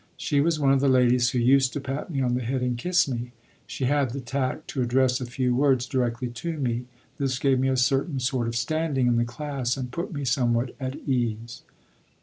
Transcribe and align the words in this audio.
She 0.17 0.41
was 0.41 0.59
one 0.59 0.71
of 0.73 0.79
the 0.79 0.87
ladies 0.89 1.29
who 1.29 1.37
used 1.37 1.73
to 1.73 1.79
pat 1.79 2.09
me 2.09 2.21
on 2.21 2.33
the 2.33 2.41
head 2.41 2.63
and 2.63 2.75
kiss 2.75 3.07
me. 3.07 3.33
She 3.67 3.85
had 3.85 4.09
the 4.09 4.19
tact 4.19 4.67
to 4.69 4.81
address 4.81 5.21
a 5.21 5.27
few 5.27 5.53
words 5.53 5.85
directly 5.85 6.29
to 6.29 6.57
me; 6.57 6.85
this 7.19 7.37
gave 7.37 7.59
me 7.59 7.67
a 7.69 7.77
certain 7.77 8.19
sort 8.19 8.47
of 8.47 8.55
standing 8.55 9.05
in 9.05 9.17
the 9.17 9.25
class 9.25 9.77
and 9.77 9.91
put 9.91 10.11
me 10.11 10.25
somewhat 10.25 10.75
at 10.79 10.95
ease. 11.07 11.61